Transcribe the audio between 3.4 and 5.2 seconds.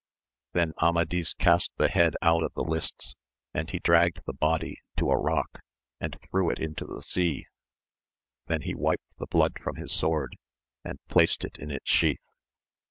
and he dragged the body to a